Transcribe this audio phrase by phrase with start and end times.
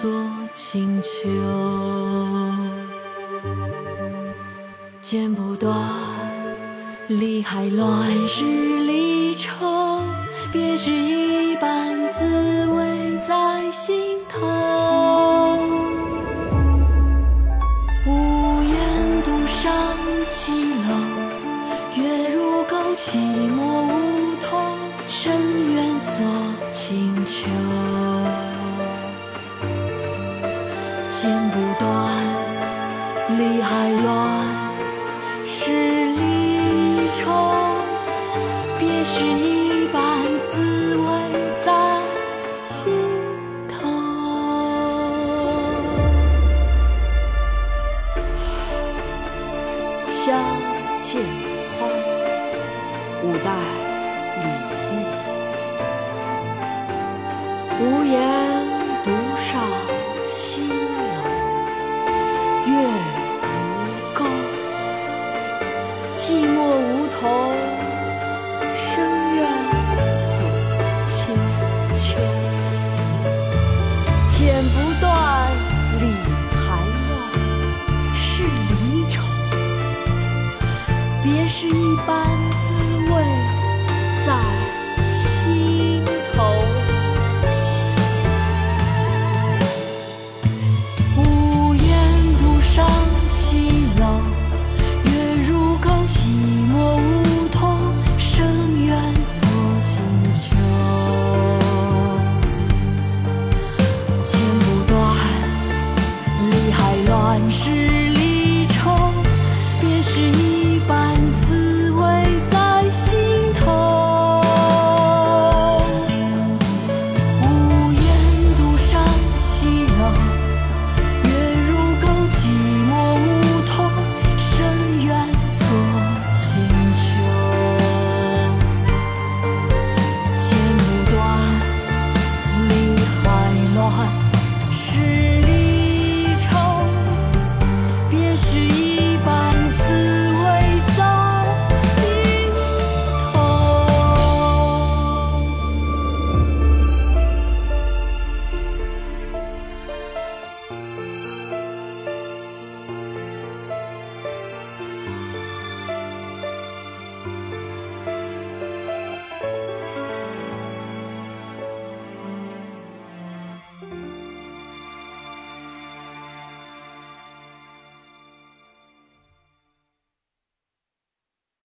[0.00, 0.24] 深渊锁
[0.54, 1.08] 清秋。
[5.02, 5.76] 剪不断，
[7.08, 10.00] 理还乱，日离愁，
[10.50, 15.58] 别是一般，滋味在心头。
[18.06, 20.96] 无言独上西楼，
[21.96, 23.18] 月如钩，寂
[23.54, 23.84] 寞
[31.20, 31.86] 剪不断，
[33.36, 34.48] 理还乱，
[35.44, 37.20] 是离愁。
[38.78, 40.00] 别是一般
[40.40, 41.04] 滋味
[41.62, 41.68] 在
[42.62, 42.90] 心
[43.68, 43.86] 头。
[50.10, 50.34] 《相
[51.02, 51.20] 见
[51.78, 51.86] 欢》
[53.22, 53.50] 五代
[54.40, 54.42] 李
[54.88, 55.04] 煜。
[57.82, 58.16] 无言
[66.30, 67.52] 寂寞梧桐，
[68.76, 69.02] 深
[69.34, 69.42] 院
[70.12, 70.46] 锁
[71.04, 71.34] 清
[71.92, 72.14] 秋。
[74.28, 75.10] 剪不断，
[75.98, 76.04] 理
[76.54, 76.62] 还
[77.08, 77.10] 乱，
[78.14, 79.24] 是离愁。
[81.20, 82.24] 别是一般
[82.62, 82.68] 滋
[83.10, 83.12] 味
[84.24, 84.30] 在